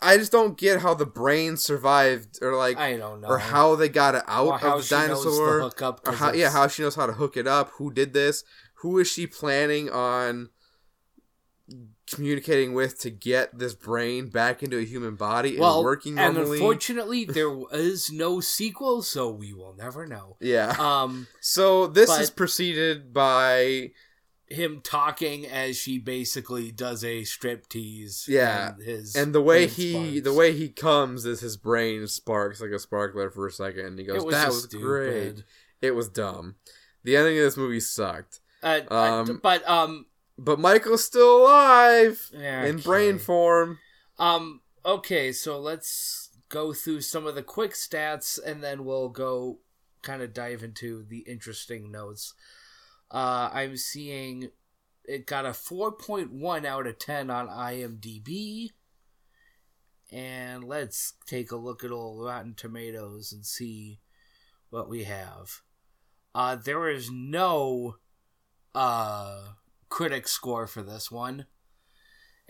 [0.00, 3.28] I just don't get how the brain survived, or like, I don't know.
[3.28, 6.68] or how they got it out of the the dinosaur, hookup, or how, yeah, how
[6.68, 7.70] she knows how to hook it up.
[7.78, 8.44] Who did this?
[8.76, 10.50] Who is she planning on
[12.06, 16.34] communicating with to get this brain back into a human body well, and working and
[16.34, 16.58] normally?
[16.58, 20.36] unfortunately, there is no sequel, so we will never know.
[20.40, 20.74] yeah.
[20.78, 23.90] Um, So this but- is preceded by
[24.52, 28.26] him talking as she basically does a strip tease.
[28.28, 30.20] Yeah, and his and the way he sparks.
[30.24, 33.98] the way he comes is his brain sparks like a sparkler for a second and
[33.98, 35.42] he goes was that was great
[35.80, 36.56] it was dumb
[37.04, 40.06] the ending of this movie sucked Uh, Um, but um,
[40.38, 43.78] but michael's still alive yeah, in brain form
[44.18, 44.60] Um.
[44.84, 49.60] Okay, so let's go through some of the quick stats, and then we'll go
[50.02, 52.34] kind of dive into the interesting notes.
[53.12, 54.48] Uh, I'm seeing
[55.04, 58.70] it got a 4.1 out of 10 on IMDb.
[60.10, 64.00] And let's take a look at old Rotten Tomatoes and see
[64.70, 65.60] what we have.
[66.34, 67.96] Uh, there is no
[68.74, 69.40] uh,
[69.88, 71.46] critic score for this one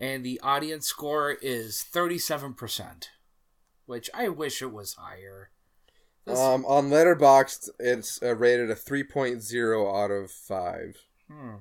[0.03, 3.05] and the audience score is 37%,
[3.87, 5.51] which I wish it was higher.
[6.27, 10.97] Um on letterboxd it's uh, rated a 3.0 out of 5
[11.31, 11.55] hmm.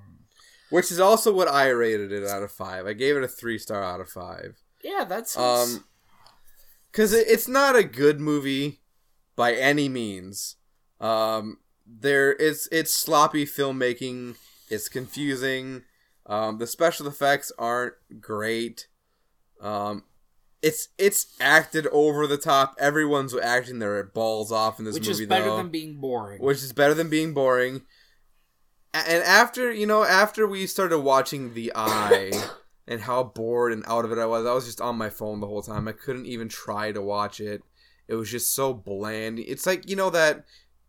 [0.70, 3.58] which is also what i rated it out of 5 i gave it a 3
[3.58, 5.86] star out of 5 Yeah, that's Um,
[6.92, 8.82] because it, it's not a good movie
[9.36, 10.58] by any means.
[11.00, 14.36] Um, there it's it's sloppy filmmaking.
[14.70, 15.84] It's confusing.
[16.26, 18.88] Um, the special effects aren't great.
[19.60, 20.04] Um,
[20.62, 22.76] it's it's acted over the top.
[22.80, 26.42] Everyone's acting their balls off in this which movie, is better though than being boring.
[26.42, 27.82] which is better than being boring.
[28.94, 32.32] And after you know, after we started watching The Eye,
[32.88, 35.40] and how bored and out of it I was, I was just on my phone
[35.40, 35.88] the whole time.
[35.88, 37.64] I couldn't even try to watch it.
[38.08, 39.40] It was just so bland.
[39.40, 40.46] It's like you know that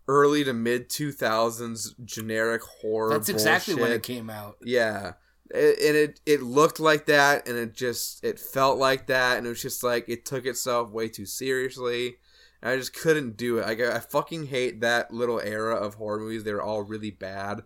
[0.09, 3.11] early to mid two thousands generic horror.
[3.11, 4.57] that's exactly when it came out.
[4.63, 5.13] Yeah.
[5.55, 9.47] It, and it it looked like that and it just it felt like that and
[9.47, 12.17] it was just like it took itself way too seriously
[12.63, 13.67] and i just couldn't do it.
[13.67, 16.45] Like, I, I fucking hate that little era of horror movies.
[16.45, 17.65] They were all really bad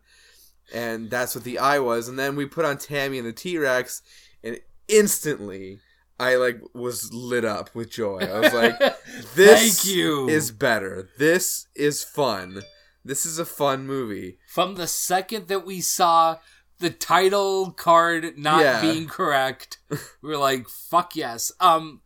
[0.75, 4.03] and that's what the eye was and then we put on tammy and the t-rex
[4.42, 5.79] and instantly
[6.18, 8.18] i like was lit up with joy.
[8.18, 8.79] I was like
[9.35, 10.29] this Thank you.
[10.29, 11.09] is better.
[11.18, 12.62] This is fun.
[13.05, 14.38] This is a fun movie.
[14.49, 16.38] From the second that we saw
[16.78, 18.80] the title card not Yeah.
[18.80, 19.78] being correct,
[20.22, 22.02] we are like, "Fuck yes!" Um,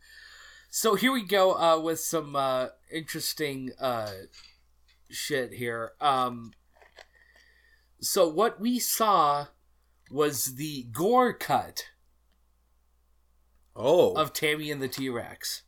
[0.70, 4.12] so here we go uh, with some uh, interesting uh,
[5.08, 5.92] shit here.
[6.00, 6.52] Um,
[8.00, 9.46] so what we saw
[10.10, 11.84] was the gore cut
[13.76, 15.62] oh of Tammy and the T Rex.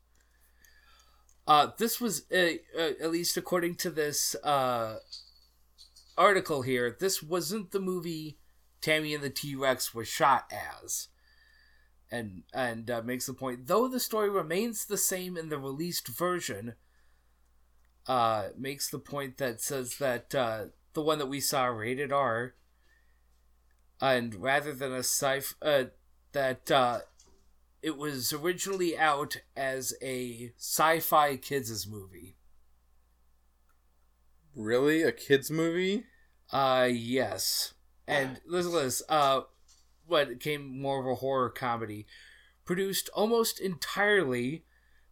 [1.46, 4.98] Uh, this was, uh, uh, at least according to this uh,
[6.16, 8.38] article here, this wasn't the movie
[8.82, 11.08] Tammy and the T Rex was shot as.
[12.10, 16.08] And and uh, makes the point, though the story remains the same in the released
[16.08, 16.74] version,
[18.06, 22.54] uh, makes the point that says that uh, the one that we saw rated R,
[23.98, 25.84] and rather than a sci uh,
[26.32, 27.00] that uh,
[27.80, 32.36] it was originally out as a sci-fi kids' movie.
[34.54, 36.04] really a kids movie
[36.50, 37.71] Uh yes.
[38.06, 39.42] And this, uh
[40.06, 42.06] what became more of a horror comedy.
[42.64, 44.64] Produced almost entirely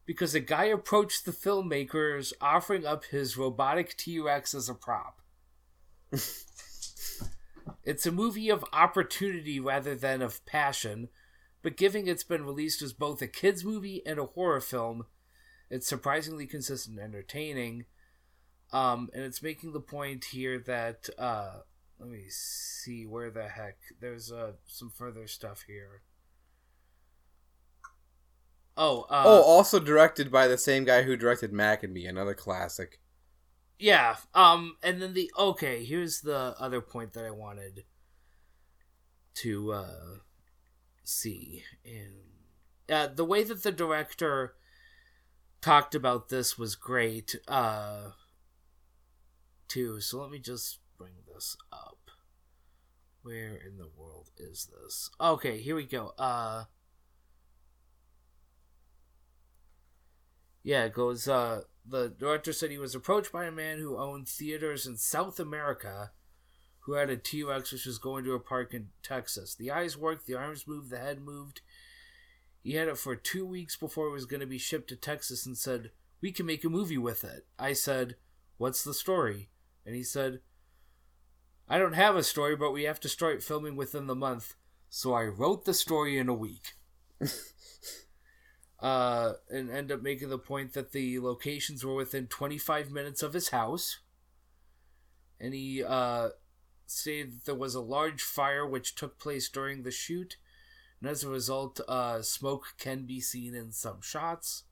[0.06, 5.20] because a guy approached the filmmakers offering up his robotic T-Rex as a prop.
[7.84, 11.08] it's a movie of opportunity rather than of passion,
[11.62, 15.06] but given it's been released as both a kids movie and a horror film,
[15.70, 17.84] it's surprisingly consistent and entertaining.
[18.72, 21.60] Um, and it's making the point here that uh,
[22.00, 26.02] let me see where the heck there's uh, some further stuff here.
[28.76, 32.32] Oh, uh, oh, also directed by the same guy who directed Mac and Me, another
[32.34, 33.00] classic.
[33.78, 34.16] yeah.
[34.34, 35.84] Um, and then the okay.
[35.84, 37.84] Here's the other point that I wanted
[39.34, 40.14] to uh,
[41.04, 42.14] see and
[42.90, 44.54] uh, the way that the director
[45.60, 47.36] talked about this was great.
[47.46, 48.12] Uh,
[49.70, 50.00] too.
[50.00, 52.10] So let me just bring this up.
[53.22, 55.08] Where in the world is this?
[55.18, 56.12] Okay, here we go.
[56.18, 56.64] Uh
[60.62, 61.26] Yeah, it goes.
[61.26, 65.40] Uh, the director said he was approached by a man who owned theaters in South
[65.40, 66.10] America,
[66.80, 69.54] who had a T Rex which was going to a park in Texas.
[69.54, 71.62] The eyes worked, the arms moved, the head moved.
[72.62, 75.46] He had it for two weeks before it was going to be shipped to Texas,
[75.46, 78.16] and said, "We can make a movie with it." I said,
[78.58, 79.48] "What's the story?"
[79.86, 80.40] And he said,
[81.70, 84.54] "I don't have a story, but we have to start filming within the month."
[84.90, 86.72] So I wrote the story in a week
[88.80, 93.32] uh, and end up making the point that the locations were within 25 minutes of
[93.32, 94.00] his house.
[95.38, 96.30] And he uh,
[96.86, 100.36] stated that there was a large fire which took place during the shoot,
[101.00, 104.64] and as a result, uh, smoke can be seen in some shots.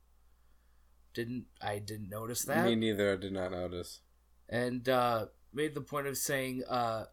[1.14, 2.66] Didn't I didn't notice that?
[2.66, 3.12] Me neither.
[3.12, 4.00] I did not notice.
[4.48, 5.26] and uh,
[5.59, 7.05] made the point of saying uh,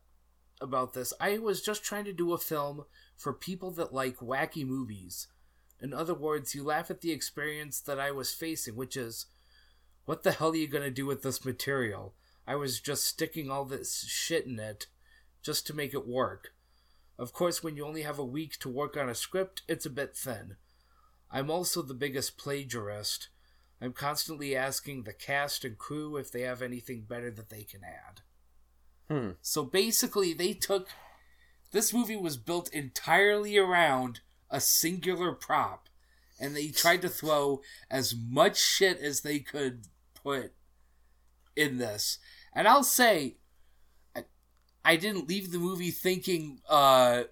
[0.62, 2.86] about this I was just trying to do a film
[3.18, 5.28] for people that like wacky movies.
[5.82, 9.26] In other words, you laugh at the experience that I was facing, which is
[10.06, 12.14] what the hell are you going to do with this material?
[12.48, 14.86] I was just sticking all this shit in it
[15.42, 16.54] just to make it work.
[17.18, 19.90] Of course, when you only have a week to work on a script, it's a
[19.90, 20.58] bit thin.
[21.32, 23.30] I'm also the biggest plagiarist.
[23.82, 27.82] I'm constantly asking the cast and crew if they have anything better that they can
[27.84, 28.22] add.
[29.10, 29.32] Hmm.
[29.42, 30.90] So basically, they took.
[31.72, 35.90] This movie was built entirely around a singular prop,
[36.40, 40.54] and they tried to throw as much shit as they could put
[41.56, 42.18] in this.
[42.54, 43.38] And I'll say,
[44.16, 44.24] I,
[44.84, 47.24] I didn't leave the movie thinking uh,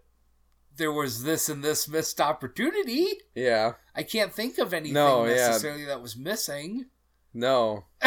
[0.75, 3.07] there was this and this missed opportunity.
[3.36, 3.73] Yeah.
[3.95, 5.36] I can't think of anything No, yeah.
[5.36, 6.88] necessarily that was missing.
[7.34, 7.86] No.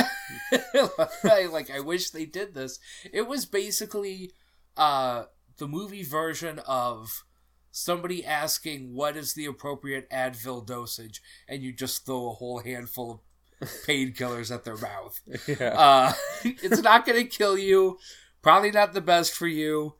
[1.25, 2.79] I, like I wish they did this.
[3.13, 4.33] It was basically
[4.77, 5.25] uh
[5.59, 7.25] the movie version of
[7.71, 13.23] somebody asking what is the appropriate Advil dosage and you just throw a whole handful
[13.61, 15.21] of painkillers at their mouth.
[15.49, 15.75] Yeah.
[15.77, 16.13] Uh
[16.45, 17.99] it's not going to kill you.
[18.43, 19.95] Probably not the best for you,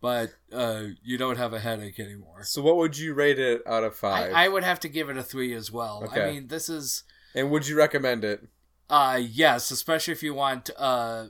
[0.00, 2.42] but uh you don't have a headache anymore.
[2.44, 4.32] so what would you rate it out of five?
[4.34, 6.08] I, I would have to give it a 3 as well.
[6.12, 8.46] I mean, this is and would you recommend it?
[8.90, 11.26] Uh yes, especially if you want uh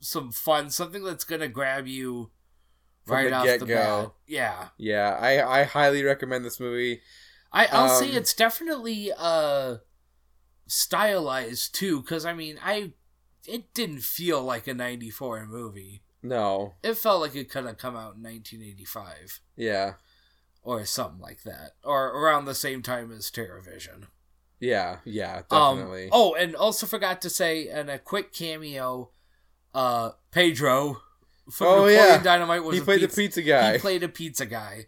[0.00, 2.30] some fun, something that's gonna grab you
[3.06, 4.02] From right the off the get-go.
[4.02, 4.12] bat.
[4.26, 4.68] Yeah.
[4.76, 7.00] Yeah, I I highly recommend this movie.
[7.52, 9.78] I, I'll say Um, it's definitely uh
[10.66, 12.92] stylized too, because I mean I
[13.46, 16.02] it didn't feel like a ninety four movie.
[16.22, 16.74] No.
[16.82, 19.40] It felt like it could have come out in nineteen eighty five.
[19.56, 19.94] Yeah.
[20.62, 21.72] Or something like that.
[21.82, 24.04] Or around the same time as TerrorVision.
[24.60, 24.98] Yeah.
[25.04, 25.42] Yeah.
[25.50, 26.08] Um, Definitely.
[26.12, 29.10] oh, and also forgot to say, in a quick cameo,
[29.74, 31.00] uh, Pedro
[31.50, 32.22] from Oh, Napoleon yeah.
[32.22, 33.72] Dynamite was he a played pizza, the pizza guy.
[33.74, 34.86] He played a pizza guy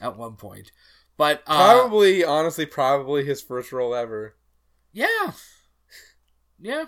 [0.00, 0.70] at one point,
[1.16, 4.36] but uh, probably, honestly, probably his first role ever.
[4.92, 5.32] yeah,
[6.60, 6.84] yeah.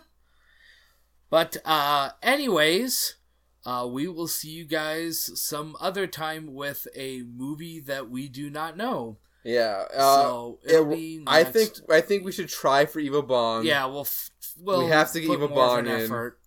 [1.29, 3.17] But uh, anyways,
[3.65, 8.51] uh, we will see you guys some other time with a movie that we do
[8.51, 9.19] not know.
[9.45, 9.85] Yeah.
[9.95, 11.23] Uh, so it'll it- be.
[11.27, 13.65] I think I think we should try for Evil Bong.
[13.65, 14.03] Yeah, we'll.
[14.03, 16.01] F- we'll We have to get Evil Bong more of an in.
[16.03, 16.39] effort.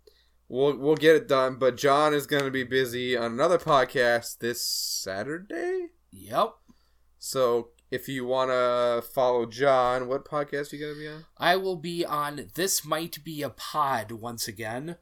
[0.50, 1.56] We'll we'll get it done.
[1.58, 5.88] But John is going to be busy on another podcast this Saturday.
[6.12, 6.54] Yep.
[7.20, 11.26] So if you want to follow John, what podcast are you going to be on?
[11.38, 14.98] I will be on This Might Be a Pod once again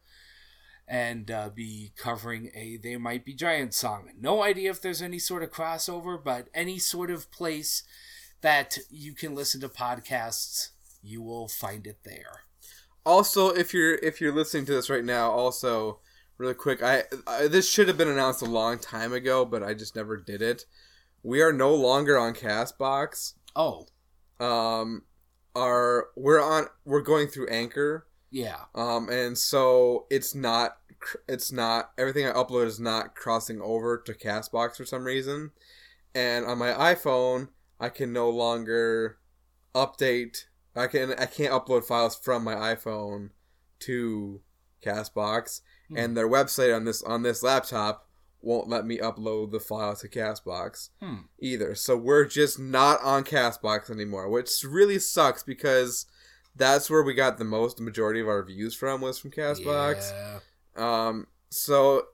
[0.91, 4.09] and uh, be covering a They Might Be Giants song.
[4.19, 7.83] No idea if there's any sort of crossover, but any sort of place
[8.41, 12.41] that you can listen to podcasts, you will find it there.
[13.05, 15.99] Also, if you're if you're listening to this right now, also
[16.37, 19.73] really quick, I, I this should have been announced a long time ago, but I
[19.73, 20.65] just never did it.
[21.23, 23.35] We are no longer on Castbox.
[23.55, 23.87] Oh,
[24.41, 25.03] Um,
[25.55, 28.07] are we're on we're going through Anchor.
[28.31, 28.61] Yeah.
[28.73, 30.77] Um, and so it's not
[31.27, 35.51] it's not everything I upload is not crossing over to Castbox for some reason.
[36.13, 39.17] And on my iPhone, I can no longer
[39.73, 40.45] update.
[40.75, 43.29] I can I can't upload files from my iPhone
[43.81, 44.41] to
[44.85, 45.97] Castbox, Hmm.
[45.97, 48.07] and their website on this on this laptop
[48.43, 51.23] won't let me upload the file to Castbox Hmm.
[51.39, 51.75] either.
[51.75, 56.05] So we're just not on Castbox anymore, which really sucks because
[56.55, 60.11] that's where we got the most majority of our views from was from Castbox.
[60.11, 61.07] Yeah.
[61.07, 62.05] Um, so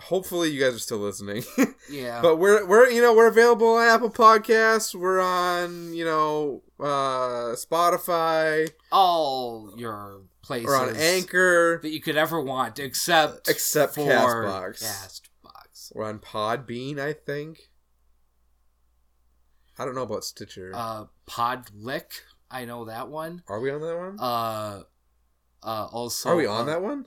[0.00, 1.44] hopefully you guys are still listening.
[1.90, 2.22] Yeah.
[2.22, 4.94] but we're we're you know we're available on Apple Podcasts.
[4.94, 8.70] We're on you know uh Spotify.
[8.90, 11.80] All your places We're on Anchor.
[11.82, 14.82] that you could ever want, except Except for Castbox.
[14.82, 15.92] Castbox.
[15.94, 17.70] We're on Podbean, I think.
[19.78, 20.72] I don't know about Stitcher.
[20.74, 22.12] Uh, Podlick.
[22.54, 23.42] I know that one.
[23.48, 24.16] Are we on that one?
[24.20, 24.82] Uh,
[25.62, 27.06] uh, also, Are we on uh, that one?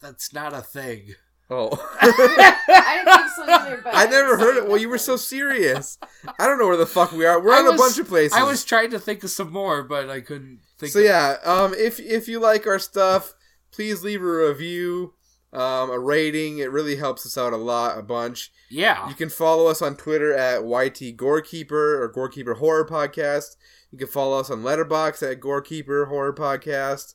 [0.00, 1.14] That's not a thing.
[1.48, 1.70] Oh.
[2.00, 4.68] I so either, but I never heard it.
[4.68, 5.98] Well, you were so serious.
[6.38, 7.40] I don't know where the fuck we are.
[7.42, 8.36] We're I on a bunch of places.
[8.36, 10.92] I was trying to think of some more, but I couldn't think.
[10.92, 11.36] so of- yeah.
[11.44, 13.34] Um, if if you like our stuff,
[13.70, 15.14] please leave a review,
[15.52, 16.58] um, a rating.
[16.58, 18.50] It really helps us out a lot, a bunch.
[18.70, 19.08] yeah.
[19.08, 23.56] You can follow us on Twitter at YT Gorekeeper or Gorekeeper Horror Podcast.
[23.92, 27.14] You can follow us on Letterboxd at Gorekeeper Horror Podcast.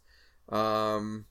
[0.50, 1.26] Um,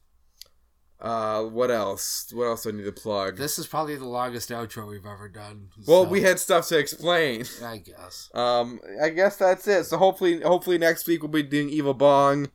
[1.01, 2.31] uh, what else?
[2.33, 3.37] What else do I need to plug?
[3.37, 5.69] This is probably the longest outro we've ever done.
[5.87, 7.45] well, so, we had stuff to explain.
[7.65, 8.29] I guess.
[8.35, 9.85] Um, I guess that's it.
[9.85, 12.49] So hopefully, hopefully next week we'll be doing Evil Bong.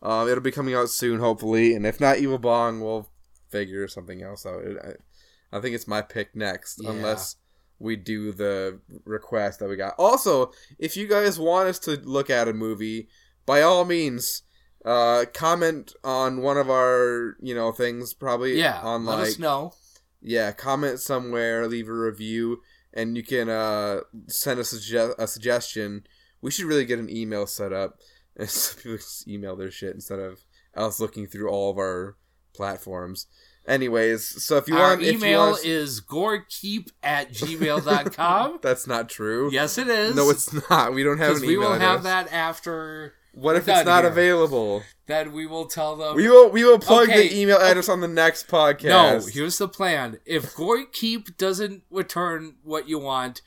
[0.00, 1.74] Um, it'll be coming out soon, hopefully.
[1.74, 3.10] And if not Evil Bong, we'll
[3.50, 4.62] figure something else out.
[4.64, 6.90] I, I think it's my pick next, Yeah.
[6.90, 7.36] unless
[7.78, 9.94] we do the request that we got.
[9.98, 13.08] Also, if you guys want us to look at a movie,
[13.46, 14.42] by all means,
[14.84, 18.14] uh, comment on one of our you know things.
[18.14, 18.80] Probably Yeah.
[18.82, 19.74] on let like us know.
[20.20, 22.62] yeah, comment somewhere, leave a review,
[22.92, 26.04] and you can uh, send us a, a suggestion.
[26.40, 27.98] We should really get an email set up,
[28.36, 30.40] and so people just email their shit instead of
[30.74, 32.16] us looking through all of our
[32.54, 33.26] platforms.
[33.68, 38.58] Anyways, so if you Our want, if you email want, is gorekeep at gmail.com.
[38.62, 39.50] that's not true.
[39.52, 40.16] yes, it is.
[40.16, 40.94] No, it's not.
[40.94, 42.30] We don't have an we email will have address.
[42.30, 43.14] that after.
[43.34, 44.10] What if it's done not here.
[44.10, 44.82] available?
[45.06, 46.16] Then we will tell them.
[46.16, 46.48] We will.
[46.50, 47.28] We will plug Okay.
[47.28, 48.84] the email address on the next podcast.
[48.84, 49.30] no, podcast.
[49.34, 50.18] here's the plan.
[50.24, 53.42] If Gorekeep doesn't return what you want,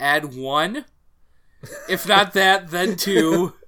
[0.00, 0.86] add one.
[1.88, 3.52] If not that, then two.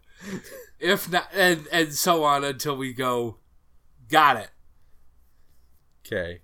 [0.80, 3.36] If not, and and so on until we go.
[4.08, 4.48] Got it.
[6.12, 6.40] Okay.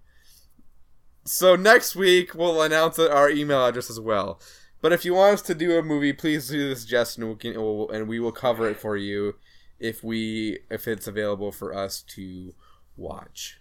[1.25, 4.41] So next week we'll announce our email address as well.
[4.81, 7.57] But if you want us to do a movie, please do the suggestion, and we
[7.57, 9.35] we'll- and we will cover it for you
[9.81, 12.55] if we if it's available for us to
[12.97, 13.61] watch.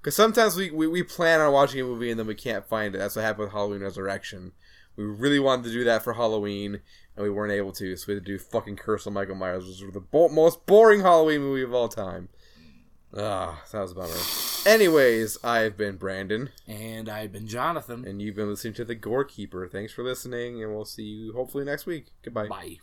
[0.00, 2.94] Because sometimes we, we we plan on watching a movie and then we can't find
[2.94, 2.98] it.
[2.98, 4.52] That's what happened with Halloween Resurrection.
[4.94, 6.80] We really wanted to do that for Halloween
[7.16, 9.66] and we weren't able to, so we had to do fucking Curse of Michael Myers,
[9.66, 12.28] which was the bo- most boring Halloween movie of all time.
[13.16, 14.55] Ah, that was a bummer.
[14.66, 18.04] Anyways, I've been Brandon, And I've been Jonathan.
[18.04, 19.70] and you've been listening to The Gorekeeper.
[19.70, 22.08] Thanks for listening, and we'll see you hopefully next week.
[22.24, 22.48] Goodbye.
[22.48, 22.76] Bye.